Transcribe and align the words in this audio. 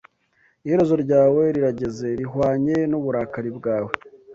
Iherezo 0.65 0.95
ryawe 1.03 1.41
rirageze, 1.55 2.07
rihwanye 2.19 2.75
n’uburakari 2.89 3.51
bwawe 3.57 3.91